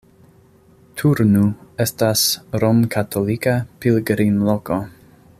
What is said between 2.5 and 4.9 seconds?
romkatolika pilgrimloko.